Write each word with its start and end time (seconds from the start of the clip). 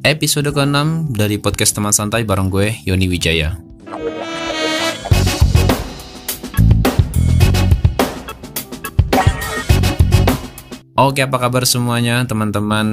episode 0.00 0.48
ke-6 0.48 1.12
dari 1.12 1.36
podcast 1.36 1.76
teman 1.76 1.92
santai 1.92 2.24
bareng 2.24 2.48
gue, 2.48 2.72
Yoni 2.88 3.04
Wijaya. 3.04 3.60
Oke, 10.96 11.24
apa 11.24 11.36
kabar 11.40 11.64
semuanya 11.64 12.24
teman-teman 12.28 12.88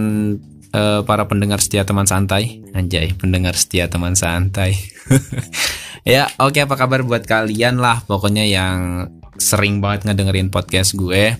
uh, 0.71 1.03
para 1.03 1.27
pendengar 1.27 1.59
setia 1.59 1.83
teman 1.83 2.07
santai? 2.07 2.63
Anjay, 2.71 3.15
pendengar 3.15 3.55
setia 3.55 3.87
teman 3.91 4.15
santai. 4.15 4.75
ya, 6.07 6.27
oke 6.39 6.59
apa 6.59 6.75
kabar 6.75 7.03
buat 7.03 7.23
kalian 7.27 7.79
lah 7.83 8.03
pokoknya 8.07 8.47
yang 8.47 9.07
sering 9.39 9.79
banget 9.83 10.07
ngedengerin 10.07 10.51
podcast 10.51 10.95
gue. 10.95 11.35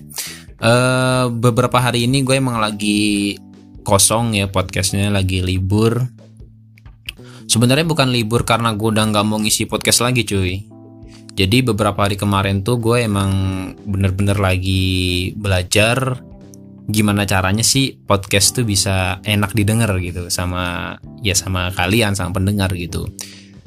Uh, 0.58 1.30
beberapa 1.32 1.76
hari 1.80 2.04
ini 2.08 2.24
gue 2.24 2.36
emang 2.36 2.60
lagi 2.60 3.38
kosong 3.88 4.36
ya 4.36 4.52
podcastnya 4.52 5.08
lagi 5.08 5.40
libur. 5.40 6.04
Sebenarnya 7.48 7.88
bukan 7.88 8.12
libur 8.12 8.44
karena 8.44 8.76
gue 8.76 8.92
udah 8.92 9.08
nggak 9.08 9.24
mau 9.24 9.40
ngisi 9.40 9.64
podcast 9.64 10.04
lagi 10.04 10.28
cuy. 10.28 10.60
Jadi 11.32 11.64
beberapa 11.64 12.04
hari 12.04 12.20
kemarin 12.20 12.60
tuh 12.60 12.76
gue 12.76 13.08
emang 13.08 13.32
bener-bener 13.88 14.36
lagi 14.36 15.32
belajar 15.32 16.20
gimana 16.88 17.24
caranya 17.24 17.64
sih 17.64 17.96
podcast 17.96 18.60
tuh 18.60 18.64
bisa 18.68 19.24
enak 19.24 19.52
didengar 19.56 19.92
gitu 20.00 20.28
sama 20.32 20.96
ya 21.20 21.36
sama 21.36 21.68
kalian 21.76 22.16
sama 22.16 22.40
pendengar 22.40 22.72
gitu 22.72 23.04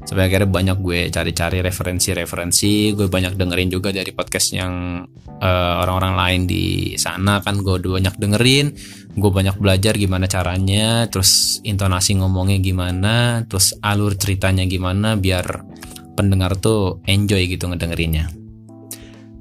sampai 0.01 0.27
akhirnya 0.27 0.49
banyak 0.49 0.77
gue 0.81 0.99
cari-cari 1.13 1.61
referensi-referensi. 1.61 2.91
Gue 2.97 3.07
banyak 3.07 3.37
dengerin 3.37 3.69
juga 3.69 3.93
dari 3.93 4.09
podcast 4.11 4.53
yang 4.57 5.05
uh, 5.41 5.73
orang-orang 5.85 6.13
lain 6.17 6.41
di 6.49 6.65
sana. 6.97 7.39
Kan 7.45 7.61
gue 7.61 7.77
banyak 7.77 8.15
dengerin. 8.17 8.67
Gue 9.13 9.31
banyak 9.31 9.55
belajar 9.61 9.93
gimana 9.95 10.25
caranya 10.25 11.05
terus 11.11 11.61
intonasi 11.61 12.17
ngomongnya 12.17 12.57
gimana 12.63 13.43
terus 13.45 13.75
alur 13.83 14.15
ceritanya 14.15 14.63
gimana 14.65 15.19
biar 15.19 15.67
pendengar 16.15 16.57
tuh 16.57 17.03
enjoy 17.05 17.47
gitu 17.47 17.67
ngedengerinnya. 17.67 18.31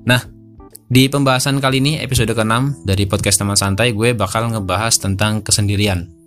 Nah 0.07 0.21
di 0.91 1.07
pembahasan 1.07 1.63
kali 1.63 1.79
ini 1.79 2.03
episode 2.03 2.35
ke-6 2.35 2.83
dari 2.83 3.07
podcast 3.07 3.39
teman 3.39 3.55
santai 3.55 3.95
gue 3.95 4.11
bakal 4.11 4.51
ngebahas 4.51 4.99
tentang 4.99 5.39
kesendirian. 5.39 6.20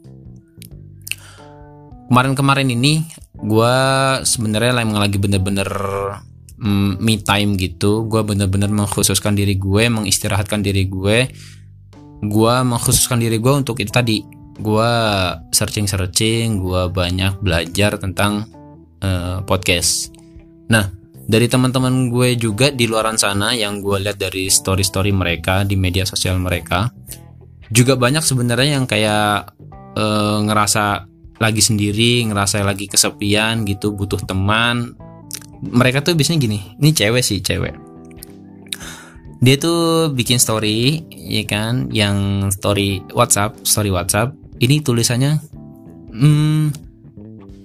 Kemarin-kemarin 2.10 2.70
ini 2.72 3.08
gue 3.34 3.76
sebenarnya 4.24 4.84
lagi 4.84 5.18
bener-bener 5.20 5.70
mm, 6.60 7.00
me 7.00 7.20
time 7.22 7.56
gitu. 7.60 8.06
Gue 8.08 8.22
bener-bener 8.24 8.70
mengkhususkan 8.72 9.36
diri 9.36 9.56
gue, 9.56 9.84
mengistirahatkan 9.90 10.64
diri 10.64 10.88
gue. 10.88 11.28
Gue 12.24 12.54
mengkhususkan 12.64 13.20
diri 13.20 13.40
gue 13.40 13.54
untuk 13.54 13.80
itu 13.80 13.92
tadi. 13.92 14.24
Gue 14.54 14.92
searching-searching, 15.50 16.62
gue 16.62 16.82
banyak 16.94 17.42
belajar 17.42 17.98
tentang 17.98 18.46
uh, 19.02 19.42
podcast. 19.44 20.14
Nah, 20.70 20.88
dari 21.24 21.48
teman-teman 21.48 22.12
gue 22.12 22.36
juga 22.36 22.70
di 22.70 22.86
luaran 22.86 23.16
sana 23.16 23.56
yang 23.56 23.80
gue 23.80 23.96
lihat 23.96 24.20
dari 24.20 24.52
story-story 24.52 25.16
mereka 25.16 25.64
di 25.64 25.80
media 25.80 26.04
sosial 26.04 26.36
mereka 26.40 26.92
juga 27.72 27.96
banyak 27.96 28.22
sebenarnya 28.22 28.78
yang 28.78 28.86
kayak 28.86 29.56
e, 29.96 30.06
ngerasa 30.46 31.08
lagi 31.44 31.60
sendiri 31.60 32.24
ngerasa 32.32 32.64
lagi 32.64 32.88
kesepian 32.88 33.68
gitu 33.68 33.92
butuh 33.92 34.24
teman. 34.24 34.96
Mereka 35.64 36.00
tuh 36.00 36.16
biasanya 36.16 36.40
gini 36.40 36.60
ini 36.80 36.96
cewek 36.96 37.20
sih 37.20 37.44
cewek. 37.44 37.76
Dia 39.44 39.56
tuh 39.60 40.08
bikin 40.16 40.40
story 40.40 41.04
ya 41.12 41.44
kan 41.44 41.92
yang 41.92 42.48
story 42.48 43.04
WhatsApp 43.12 43.60
story 43.68 43.92
WhatsApp. 43.92 44.32
Ini 44.64 44.80
tulisannya 44.80 45.32
hmm 46.16 46.64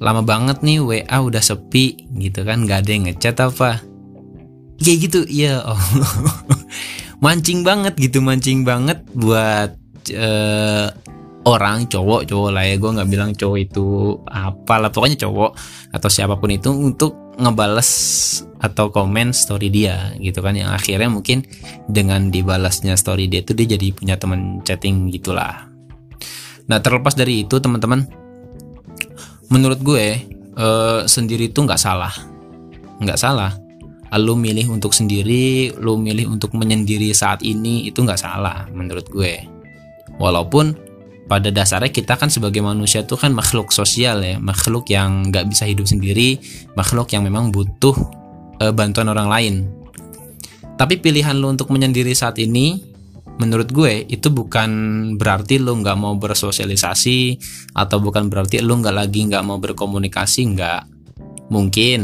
lama 0.03 0.23
banget 0.27 0.62
nih 0.62 0.79
WA 0.83 1.17
udah 1.23 1.43
sepi 1.43 2.11
gitu 2.19 2.43
kan 2.43 2.67
nggak 2.67 2.83
ada 2.83 2.91
yang 2.91 3.05
ngechat 3.06 3.38
apa? 3.38 3.78
Kayak 4.83 4.99
gitu 5.06 5.21
ya 5.31 5.62
oh. 5.62 5.78
mancing 7.25 7.67
banget 7.67 7.99
gitu 7.99 8.22
mancing 8.22 8.62
banget 8.62 9.03
buat 9.11 9.75
uh, 10.15 10.88
orang 11.48 11.88
cowok 11.88 12.28
cowok 12.28 12.50
lah 12.53 12.64
ya. 12.69 12.76
Gue 12.76 12.91
nggak 12.92 13.09
bilang 13.09 13.31
cowok 13.32 13.59
itu 13.59 13.86
apalah 14.28 14.92
pokoknya 14.92 15.25
cowok 15.25 15.50
atau 15.97 16.09
siapa 16.12 16.36
pun 16.36 16.53
itu 16.53 16.69
untuk 16.69 17.16
ngebales 17.38 17.91
atau 18.59 18.91
komen 18.91 19.32
story 19.32 19.72
dia 19.72 20.12
gitu 20.20 20.44
kan. 20.44 20.53
Yang 20.53 20.70
akhirnya 20.76 21.08
mungkin 21.08 21.48
dengan 21.88 22.28
dibalasnya 22.28 22.94
story 23.00 23.32
dia 23.32 23.41
itu 23.41 23.56
dia 23.56 23.78
jadi 23.78 23.87
punya 23.97 24.20
teman 24.20 24.60
chatting 24.62 25.08
gitulah. 25.08 25.66
Nah 26.69 26.78
terlepas 26.84 27.16
dari 27.16 27.48
itu 27.48 27.56
teman-teman 27.56 28.04
menurut 29.48 29.81
gue 29.81 30.20
uh, 30.60 31.08
sendiri 31.08 31.48
itu 31.48 31.64
nggak 31.64 31.81
salah. 31.81 32.12
Nggak 33.00 33.19
salah. 33.19 33.53
Lu 34.16 34.41
milih 34.41 34.72
untuk 34.72 34.97
sendiri 34.97 35.72
lu 35.76 36.00
milih 36.00 36.32
untuk 36.32 36.56
menyendiri 36.56 37.12
saat 37.12 37.44
ini 37.44 37.84
itu 37.88 38.00
nggak 38.04 38.20
salah 38.20 38.64
menurut 38.72 39.04
gue. 39.08 39.44
Walaupun 40.19 40.88
pada 41.28 41.53
dasarnya 41.53 41.93
kita 41.93 42.16
kan 42.16 42.33
sebagai 42.33 42.65
manusia 42.65 43.05
tuh 43.05 43.21
kan 43.21 43.37
makhluk 43.37 43.69
sosial 43.71 44.25
ya 44.25 44.41
makhluk 44.41 44.89
yang 44.89 45.28
nggak 45.28 45.44
bisa 45.53 45.69
hidup 45.69 45.84
sendiri 45.84 46.41
makhluk 46.72 47.12
yang 47.12 47.22
memang 47.22 47.53
butuh 47.53 47.94
uh, 48.62 48.72
bantuan 48.75 49.09
orang 49.11 49.28
lain. 49.31 49.55
Tapi 50.78 51.03
pilihan 51.03 51.34
lu 51.34 51.50
untuk 51.50 51.75
menyendiri 51.75 52.15
saat 52.15 52.38
ini 52.38 52.78
menurut 53.38 53.71
gue 53.71 54.06
itu 54.11 54.31
bukan 54.31 54.71
berarti 55.15 55.62
lo 55.62 55.75
nggak 55.78 55.99
mau 55.99 56.15
bersosialisasi 56.19 57.38
atau 57.75 57.99
bukan 58.03 58.27
berarti 58.31 58.62
lo 58.62 58.78
nggak 58.78 58.94
lagi 58.94 59.27
nggak 59.27 59.43
mau 59.43 59.59
berkomunikasi 59.59 60.55
nggak. 60.55 60.83
Mungkin 61.50 62.00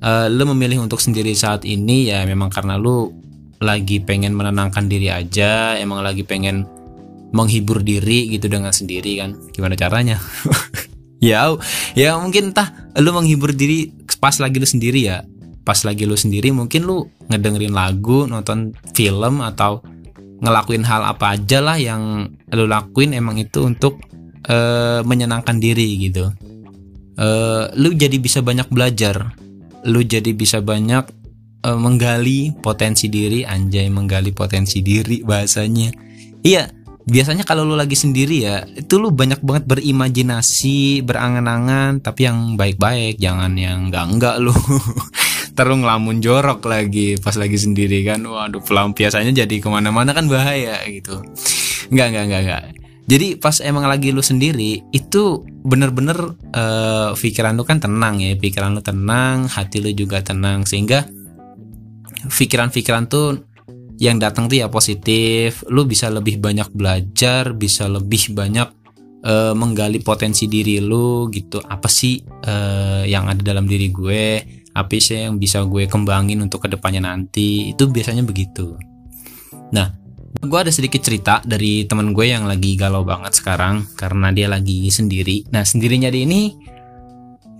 uh, 0.00 0.26
lo 0.32 0.42
memilih 0.56 0.80
untuk 0.80 1.00
sendiri 1.00 1.32
saat 1.36 1.68
ini 1.68 2.08
ya 2.08 2.24
memang 2.24 2.48
karena 2.48 2.80
lo 2.80 3.12
lagi 3.60 4.00
pengen 4.00 4.32
menenangkan 4.32 4.88
diri 4.88 5.12
aja 5.12 5.76
emang 5.76 6.00
lagi 6.00 6.24
pengen 6.24 6.64
menghibur 7.30 7.82
diri 7.82 8.30
gitu 8.30 8.50
dengan 8.50 8.74
sendiri 8.74 9.22
kan. 9.22 9.36
Gimana 9.54 9.74
caranya? 9.74 10.18
Ya 11.20 11.52
ya 11.92 12.16
mungkin 12.16 12.50
entah 12.50 12.72
lo 12.96 13.12
menghibur 13.12 13.52
diri 13.52 13.92
pas 14.24 14.40
lagi 14.40 14.56
lo 14.56 14.64
sendiri 14.64 15.04
ya. 15.04 15.20
Pas 15.68 15.76
lagi 15.84 16.08
lo 16.08 16.16
sendiri 16.16 16.48
mungkin 16.48 16.88
lo 16.88 17.12
ngedengerin 17.28 17.76
lagu 17.76 18.24
nonton 18.24 18.72
film 18.96 19.44
atau 19.44 19.84
ngelakuin 20.40 20.80
hal 20.88 21.04
apa 21.04 21.36
aja 21.36 21.60
lah 21.60 21.76
yang 21.76 22.24
lo 22.48 22.64
lakuin 22.64 23.12
emang 23.12 23.36
itu 23.36 23.60
untuk 23.60 24.00
uh, 24.48 25.04
menyenangkan 25.04 25.60
diri 25.60 26.08
gitu. 26.08 26.32
Uh, 27.20 27.68
lu 27.76 27.92
jadi 27.92 28.16
bisa 28.16 28.40
banyak 28.40 28.72
belajar. 28.72 29.36
Lu 29.84 30.00
jadi 30.00 30.32
bisa 30.32 30.64
banyak 30.64 31.04
uh, 31.68 31.76
menggali 31.76 32.56
potensi 32.64 33.12
diri. 33.12 33.44
Anjay 33.44 33.92
menggali 33.92 34.32
potensi 34.32 34.80
diri 34.80 35.20
bahasanya. 35.20 35.92
Iya 36.40 36.79
biasanya 37.10 37.42
kalau 37.42 37.66
lu 37.66 37.74
lagi 37.74 37.98
sendiri 37.98 38.46
ya 38.46 38.62
itu 38.70 39.02
lu 39.02 39.10
banyak 39.10 39.42
banget 39.42 39.66
berimajinasi 39.66 41.02
berangan-angan 41.02 41.98
tapi 41.98 42.30
yang 42.30 42.54
baik-baik 42.54 43.18
jangan 43.18 43.58
yang 43.58 43.90
enggak-enggak 43.90 44.38
lu. 44.38 44.54
Terus 45.58 45.76
ngelamun 45.76 46.22
jorok 46.22 46.64
lagi 46.70 47.18
pas 47.18 47.34
lagi 47.34 47.58
sendiri 47.58 48.06
kan. 48.06 48.22
Waduh 48.22 48.62
pelampiasannya 48.62 49.34
jadi 49.34 49.56
ke 49.60 49.68
mana-mana 49.68 50.14
kan 50.14 50.30
bahaya 50.30 50.78
gitu. 50.86 51.18
Nggak 51.90 52.06
nggak 52.14 52.24
nggak 52.30 52.42
nggak 52.46 52.62
jadi 53.10 53.42
pas 53.42 53.58
emang 53.58 53.90
lagi 53.90 54.14
lu 54.14 54.22
sendiri 54.22 54.86
itu 54.94 55.42
bener-bener 55.66 56.14
uh, 56.54 57.10
pikiran 57.18 57.58
lu 57.58 57.66
kan 57.66 57.82
tenang 57.82 58.22
ya 58.22 58.38
pikiran 58.38 58.70
lu 58.70 58.78
tenang 58.86 59.50
hati 59.50 59.82
lu 59.82 59.90
juga 59.90 60.22
tenang. 60.22 60.62
Sehingga 60.62 61.10
pikiran-pikiran 62.30 63.10
tuh 63.10 63.49
yang 64.00 64.16
datang 64.16 64.48
tuh 64.48 64.64
ya 64.64 64.72
positif. 64.72 65.62
Lu 65.68 65.84
bisa 65.84 66.08
lebih 66.08 66.40
banyak 66.40 66.72
belajar 66.72 67.52
bisa 67.52 67.84
lebih 67.86 68.32
banyak 68.32 68.68
uh, 69.28 69.52
menggali 69.52 70.00
potensi 70.00 70.48
diri 70.48 70.80
lu 70.80 71.28
gitu. 71.28 71.60
Apa 71.60 71.86
sih 71.86 72.24
uh, 72.24 73.04
yang 73.04 73.28
ada 73.28 73.44
dalam 73.44 73.68
diri 73.68 73.92
gue? 73.92 74.40
Apa 74.72 74.96
sih 74.96 75.28
yang 75.28 75.36
bisa 75.36 75.60
gue 75.68 75.84
kembangin 75.84 76.40
untuk 76.40 76.64
ke 76.64 76.68
depannya 76.72 77.04
nanti? 77.04 77.76
Itu 77.76 77.92
biasanya 77.92 78.24
begitu. 78.24 78.80
Nah 79.76 79.92
gue 80.40 80.58
ada 80.58 80.72
sedikit 80.72 81.04
cerita 81.04 81.44
dari 81.44 81.84
teman 81.84 82.16
gue 82.16 82.24
yang 82.24 82.48
lagi 82.48 82.80
galau 82.80 83.04
banget 83.04 83.36
sekarang 83.36 83.84
karena 84.00 84.32
dia 84.32 84.48
lagi 84.48 84.88
sendiri. 84.88 85.44
Nah 85.52 85.60
sendirinya 85.68 86.08
dia 86.08 86.24
ini 86.24 86.56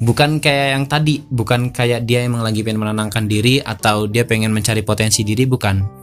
bukan 0.00 0.40
kayak 0.40 0.68
yang 0.72 0.84
tadi. 0.88 1.20
Bukan 1.20 1.68
kayak 1.68 2.08
dia 2.08 2.24
emang 2.24 2.40
lagi 2.40 2.64
pengen 2.64 2.80
menenangkan 2.80 3.28
diri 3.28 3.60
atau 3.60 4.08
dia 4.08 4.24
pengen 4.24 4.56
mencari 4.56 4.80
potensi 4.80 5.20
diri 5.20 5.44
bukan 5.44 6.00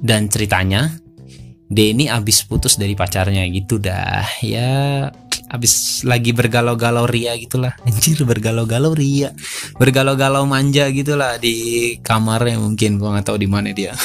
dan 0.00 0.26
ceritanya 0.32 1.04
ini 1.74 2.06
abis 2.06 2.46
putus 2.46 2.78
dari 2.78 2.94
pacarnya 2.94 3.42
gitu 3.50 3.82
dah. 3.82 4.22
Ya 4.44 5.10
habis 5.50 6.02
lagi 6.06 6.30
bergalau-galau 6.30 7.06
ria 7.10 7.34
gitulah. 7.34 7.74
Anjir 7.86 8.22
bergalau-galau 8.22 8.94
ria. 8.94 9.34
Bergalau-galau 9.78 10.46
manja 10.46 10.86
gitulah 10.94 11.36
di 11.42 11.98
kamarnya 12.00 12.62
mungkin. 12.62 13.02
Gua 13.02 13.18
nggak 13.18 13.26
tahu 13.26 13.38
di 13.42 13.48
mana 13.50 13.74
dia. 13.74 13.94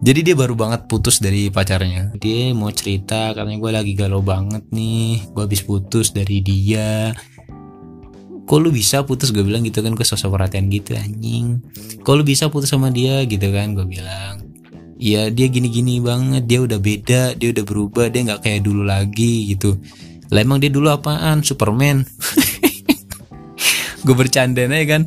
Jadi 0.00 0.32
dia 0.32 0.32
baru 0.32 0.56
banget 0.56 0.88
putus 0.88 1.20
dari 1.20 1.52
pacarnya. 1.52 2.16
Dia 2.16 2.56
mau 2.56 2.72
cerita 2.72 3.36
katanya 3.36 3.60
gue 3.60 3.68
lagi 3.68 3.92
galau 3.92 4.24
banget 4.24 4.64
nih. 4.72 5.28
Gue 5.28 5.44
habis 5.44 5.60
putus 5.60 6.16
dari 6.16 6.40
dia 6.40 7.12
kok 8.50 8.58
lu 8.58 8.74
bisa 8.74 9.06
putus? 9.06 9.30
Gue 9.30 9.46
bilang 9.46 9.62
gitu 9.62 9.78
kan 9.78 9.94
gue 9.94 10.02
sosok 10.02 10.34
perhatian 10.34 10.66
gitu 10.66 10.98
anjing. 10.98 11.62
Kok 12.02 12.14
lu 12.18 12.26
bisa 12.26 12.50
putus 12.50 12.74
sama 12.74 12.90
dia? 12.90 13.22
Gitu 13.22 13.46
kan 13.54 13.78
gue 13.78 13.86
bilang. 13.86 14.42
Ya 14.98 15.30
dia 15.30 15.46
gini-gini 15.46 16.02
banget 16.02 16.50
dia 16.50 16.58
udah 16.58 16.82
beda 16.82 17.38
dia 17.38 17.54
udah 17.54 17.64
berubah 17.64 18.10
dia 18.10 18.26
nggak 18.26 18.42
kayak 18.42 18.66
dulu 18.66 18.82
lagi 18.82 19.54
gitu. 19.54 19.78
Lah 20.34 20.42
emang 20.42 20.58
dia 20.58 20.66
dulu 20.66 20.90
apaan? 20.90 21.46
Superman? 21.46 22.02
Gue 24.00 24.16
bercanda 24.16 24.64
aja 24.64 24.86
kan 24.96 25.02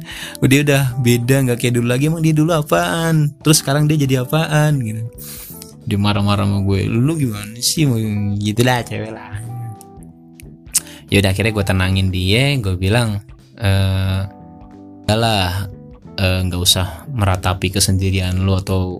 dia 0.45 0.61
udah 0.61 1.01
beda 1.01 1.35
nggak 1.49 1.57
kayak 1.57 1.73
dulu 1.81 1.87
lagi 1.89 2.07
emang 2.07 2.23
dia 2.23 2.31
dulu 2.31 2.55
apaan? 2.55 3.33
Terus 3.43 3.59
sekarang 3.59 3.91
dia 3.91 3.99
jadi 3.99 4.23
apaan? 4.23 4.79
Gitu. 4.79 5.03
Dia 5.83 5.97
marah-marah 5.99 6.47
sama 6.47 6.63
gue 6.63 6.87
lu 6.87 7.13
gimana 7.19 7.59
sih? 7.59 7.89
Gitu 8.39 8.61
lah 8.63 8.85
cewek 8.85 9.11
lah. 9.11 9.35
Ya 11.11 11.21
udah 11.21 11.31
akhirnya 11.33 11.53
gue 11.53 11.65
tenangin 11.65 12.07
dia 12.09 12.53
gue 12.57 12.73
bilang 12.77 13.21
eh 13.63 14.21
lah 15.13 15.69
nggak 16.19 16.61
uh, 16.61 16.65
usah 16.67 17.07
meratapi 17.09 17.73
kesendirian 17.73 18.43
lo 18.43 18.59
atau 18.59 18.99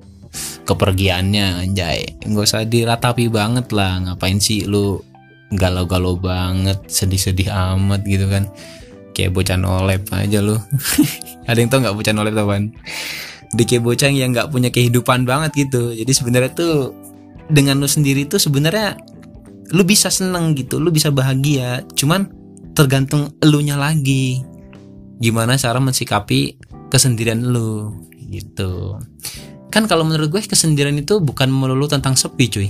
kepergiannya 0.63 1.67
anjay. 1.67 2.17
Nggak 2.25 2.45
usah 2.47 2.65
diratapi 2.65 3.29
banget 3.29 3.69
lah 3.75 4.01
ngapain 4.01 4.39
sih 4.39 4.65
lu 4.65 5.03
galau-galau 5.53 6.17
banget 6.17 6.81
sedih-sedih 6.89 7.51
amat 7.51 8.01
gitu 8.07 8.25
kan. 8.31 8.49
Kayak 9.13 9.37
bocah 9.37 9.57
nolep 9.59 10.09
aja 10.09 10.39
lu. 10.41 10.57
Ada 11.49 11.59
yang 11.59 11.69
tau 11.69 11.83
nggak 11.83 11.95
bocah 11.97 12.13
nolep 12.15 12.33
teman 12.33 12.63
di 13.53 13.69
kayak 13.69 13.85
bocah 13.85 14.09
yang 14.09 14.33
nggak 14.33 14.49
punya 14.49 14.73
kehidupan 14.73 15.29
banget 15.29 15.53
gitu. 15.69 15.93
Jadi 15.93 16.11
sebenarnya 16.11 16.51
tuh 16.57 16.97
dengan 17.53 17.77
lu 17.77 17.85
sendiri 17.85 18.25
tuh 18.25 18.41
sebenarnya 18.41 18.97
lu 19.73 19.85
bisa 19.85 20.09
seneng 20.09 20.57
gitu 20.57 20.81
lu 20.81 20.89
bisa 20.89 21.13
bahagia. 21.13 21.85
Cuman 21.93 22.25
tergantung 22.73 23.37
elunya 23.45 23.77
lagi 23.77 24.41
gimana 25.21 25.57
cara 25.59 25.77
mensikapi 25.77 26.57
kesendirian 26.89 27.41
lu 27.41 27.97
gitu. 28.29 28.97
Kan 29.73 29.89
kalau 29.89 30.05
menurut 30.05 30.29
gue 30.29 30.41
kesendirian 30.45 30.97
itu 30.97 31.17
bukan 31.21 31.49
melulu 31.49 31.89
tentang 31.89 32.13
sepi 32.13 32.45
cuy. 32.49 32.69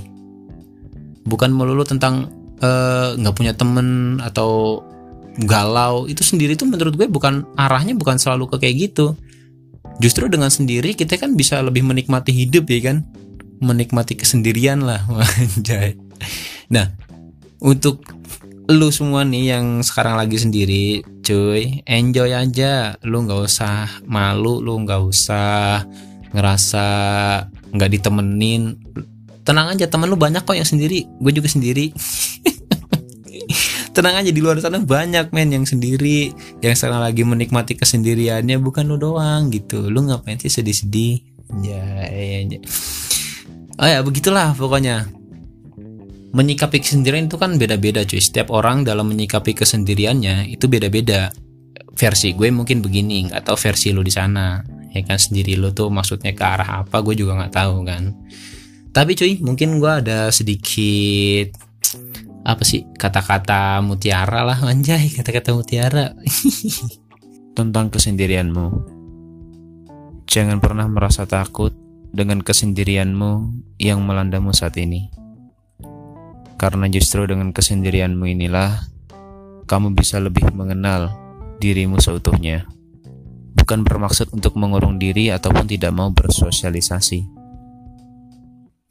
Bukan 1.24 1.52
melulu 1.52 1.84
tentang 1.88 2.32
eh, 2.60 3.16
nggak 3.20 3.34
uh, 3.34 3.38
punya 3.38 3.54
temen 3.56 4.20
atau 4.24 4.84
galau. 5.44 6.08
Itu 6.08 6.24
sendiri 6.24 6.56
tuh 6.56 6.68
menurut 6.68 6.96
gue 6.96 7.08
bukan 7.08 7.48
arahnya 7.60 7.96
bukan 7.96 8.20
selalu 8.20 8.52
ke 8.56 8.68
kayak 8.68 8.76
gitu. 8.92 9.16
Justru 10.00 10.32
dengan 10.32 10.52
sendiri 10.52 10.96
kita 10.96 11.20
kan 11.20 11.36
bisa 11.36 11.60
lebih 11.60 11.84
menikmati 11.84 12.32
hidup 12.32 12.68
ya 12.72 12.92
kan? 12.92 13.08
Menikmati 13.64 14.20
kesendirian 14.20 14.84
lah 14.84 15.00
nah 16.74 16.90
untuk 17.64 18.04
lu 18.72 18.88
semua 18.96 19.28
nih 19.28 19.56
yang 19.58 19.84
sekarang 19.84 20.16
lagi 20.16 20.40
sendiri 20.40 21.04
cuy 21.26 21.84
enjoy 21.84 22.32
aja. 22.32 22.96
Lu 23.04 23.24
nggak 23.28 23.42
usah 23.44 23.90
malu 24.08 24.64
lu 24.64 24.80
nggak 24.88 25.02
usah 25.04 25.84
ngerasa 26.32 26.86
nggak 27.76 27.92
ditemenin. 28.00 28.80
Tenang 29.44 29.76
aja 29.76 29.92
temen 29.92 30.08
lu 30.08 30.16
banyak 30.16 30.48
kok 30.48 30.56
yang 30.56 30.68
sendiri. 30.68 31.04
Gue 31.20 31.36
juga 31.36 31.52
sendiri. 31.52 31.92
Tenang 33.96 34.24
aja 34.24 34.32
di 34.32 34.42
luar 34.42 34.58
sana 34.64 34.80
banyak 34.80 35.36
men 35.36 35.52
yang 35.52 35.68
sendiri. 35.68 36.32
Yang 36.64 36.80
sekarang 36.80 37.04
lagi 37.04 37.28
menikmati 37.28 37.76
kesendiriannya 37.76 38.58
bukan 38.64 38.88
lu 38.88 38.96
doang 38.96 39.52
gitu. 39.52 39.92
Lu 39.92 40.08
ngapain 40.08 40.40
sih 40.40 40.50
sedih-sedih? 40.50 41.20
Ya, 41.62 42.08
ya, 42.10 42.50
ya. 42.50 42.60
oh 43.78 43.86
ya 43.86 44.00
begitulah 44.02 44.58
pokoknya 44.58 45.06
menyikapi 46.34 46.82
kesendirian 46.82 47.30
itu 47.30 47.38
kan 47.38 47.56
beda-beda 47.62 48.02
cuy. 48.04 48.20
Setiap 48.20 48.50
orang 48.50 48.82
dalam 48.82 49.08
menyikapi 49.14 49.54
kesendiriannya 49.54 50.50
itu 50.50 50.66
beda-beda. 50.66 51.30
Versi 51.94 52.34
gue 52.34 52.50
mungkin 52.50 52.82
begini 52.82 53.30
nggak 53.30 53.46
tahu 53.46 53.58
versi 53.58 53.94
lo 53.94 54.02
di 54.02 54.10
sana. 54.10 54.66
Ya 54.94 55.06
kan 55.06 55.22
sendiri 55.22 55.58
lo 55.58 55.74
tuh 55.74 55.94
maksudnya 55.94 56.34
ke 56.34 56.42
arah 56.42 56.86
apa 56.86 57.02
gue 57.06 57.14
juga 57.14 57.38
nggak 57.38 57.54
tahu 57.54 57.76
kan. 57.86 58.04
Tapi 58.94 59.12
cuy 59.14 59.34
mungkin 59.46 59.78
gue 59.78 59.94
ada 59.94 60.34
sedikit 60.34 61.54
apa 62.44 62.60
sih 62.66 62.84
kata-kata 63.00 63.80
mutiara 63.80 64.44
lah 64.44 64.58
anjay 64.74 65.14
kata-kata 65.14 65.54
mutiara. 65.54 66.18
Tentang 67.58 67.94
kesendirianmu. 67.94 68.68
Jangan 70.26 70.58
pernah 70.58 70.90
merasa 70.90 71.30
takut 71.30 71.78
dengan 72.10 72.42
kesendirianmu 72.42 73.54
yang 73.78 74.02
melandamu 74.02 74.50
saat 74.50 74.74
ini 74.82 75.14
karena 76.64 76.88
justru 76.88 77.28
dengan 77.28 77.52
kesendirianmu 77.52 78.24
inilah 78.24 78.88
kamu 79.68 80.00
bisa 80.00 80.24
lebih 80.24 80.48
mengenal 80.56 81.12
dirimu 81.60 82.00
seutuhnya. 82.00 82.64
Bukan 83.52 83.84
bermaksud 83.84 84.32
untuk 84.32 84.56
mengurung 84.56 84.96
diri 84.96 85.28
ataupun 85.28 85.68
tidak 85.68 85.92
mau 85.92 86.16
bersosialisasi. 86.16 87.28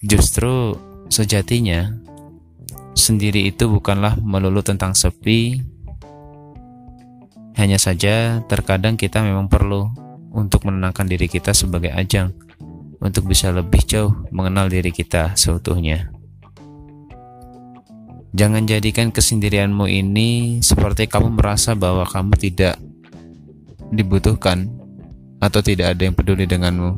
Justru 0.05 0.77
sejatinya 1.09 1.97
sendiri 2.93 3.49
itu 3.49 3.65
bukanlah 3.73 4.21
melulu 4.21 4.61
tentang 4.61 4.93
sepi. 4.93 5.65
Hanya 7.57 7.81
saja 7.81 8.45
terkadang 8.53 9.01
kita 9.01 9.25
memang 9.25 9.49
perlu 9.49 9.89
untuk 10.29 10.69
menenangkan 10.69 11.09
diri 11.09 11.25
kita 11.25 11.57
sebagai 11.57 11.89
ajang 11.97 12.37
untuk 13.01 13.33
bisa 13.33 13.49
lebih 13.49 13.81
jauh 13.89 14.13
mengenal 14.29 14.69
diri 14.69 14.93
kita 14.93 15.33
seutuhnya. 15.41 16.22
Jangan 18.33 18.65
jadikan 18.65 19.13
kesendirianmu 19.13 19.85
ini 19.93 20.61
seperti 20.65 21.05
kamu 21.05 21.37
merasa 21.37 21.77
bahwa 21.77 22.09
kamu 22.09 22.33
tidak 22.41 22.81
dibutuhkan 23.93 24.73
atau 25.37 25.61
tidak 25.61 25.93
ada 25.93 26.09
yang 26.09 26.17
peduli 26.17 26.49
denganmu. 26.49 26.97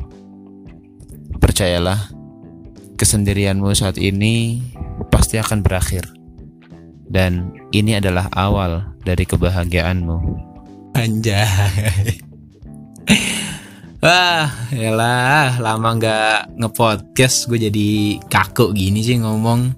Percayalah, 1.35 2.07
kesendirianmu 2.95 3.67
saat 3.75 3.99
ini 3.99 4.63
pasti 5.11 5.35
akan 5.35 5.59
berakhir. 5.59 6.07
Dan 7.05 7.51
ini 7.75 7.99
adalah 7.99 8.31
awal 8.31 8.95
dari 9.03 9.27
kebahagiaanmu. 9.27 10.17
Anjay. 10.95 12.15
Wah, 13.99 14.47
yalah, 14.71 15.59
lama 15.59 15.89
nggak 15.99 16.55
ngepodcast, 16.63 17.51
gue 17.51 17.67
jadi 17.67 17.89
kaku 18.31 18.71
gini 18.71 19.03
sih 19.03 19.19
ngomong. 19.19 19.75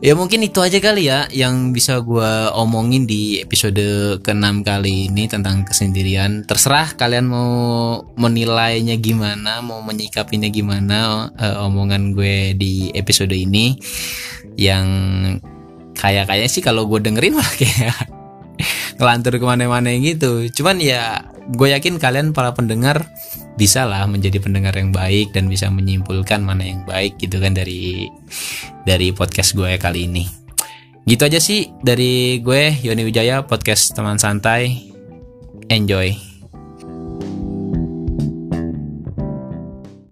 Ya 0.00 0.16
mungkin 0.16 0.40
itu 0.40 0.64
aja 0.64 0.80
kali 0.80 1.12
ya 1.12 1.28
yang 1.28 1.76
bisa 1.76 2.00
gue 2.00 2.32
omongin 2.56 3.04
di 3.04 3.36
episode 3.44 4.16
ke-6 4.24 4.64
kali 4.64 5.12
ini 5.12 5.28
tentang 5.28 5.68
kesendirian. 5.68 6.48
Terserah 6.48 6.96
kalian 6.96 7.28
mau 7.28 7.52
menilainya 8.16 8.96
gimana, 8.96 9.60
mau 9.60 9.84
menyikapinya 9.84 10.48
gimana 10.48 11.28
uh, 11.36 11.68
omongan 11.68 12.16
gue 12.16 12.56
di 12.56 12.88
episode 12.96 13.36
ini. 13.36 13.76
Yang 14.56 14.88
kayak 16.00 16.32
kayaknya 16.32 16.48
sih 16.48 16.64
kalau 16.64 16.88
gue 16.88 17.04
dengerin 17.04 17.36
malah 17.36 17.54
kayak 17.60 18.08
ngelantur 18.96 19.36
ke 19.36 19.44
mana-mana 19.44 19.92
gitu. 20.00 20.48
Cuman 20.48 20.80
ya 20.80 21.28
gue 21.44 21.76
yakin 21.76 22.00
kalian 22.00 22.32
para 22.32 22.56
pendengar 22.56 23.04
bisa 23.58 23.86
lah 23.88 24.06
menjadi 24.06 24.38
pendengar 24.38 24.76
yang 24.76 24.94
baik 24.94 25.34
dan 25.34 25.50
bisa 25.50 25.66
menyimpulkan 25.68 26.42
mana 26.44 26.64
yang 26.66 26.82
baik 26.86 27.18
gitu 27.18 27.42
kan 27.42 27.56
dari 27.56 28.06
dari 28.86 29.10
podcast 29.10 29.56
gue 29.58 29.76
kali 29.80 30.06
ini. 30.06 30.24
Gitu 31.04 31.22
aja 31.26 31.40
sih 31.42 31.72
dari 31.82 32.38
gue 32.38 32.76
Yoni 32.84 33.02
Wijaya 33.02 33.42
podcast 33.42 33.96
teman 33.96 34.20
santai. 34.20 34.92
Enjoy. 35.70 36.29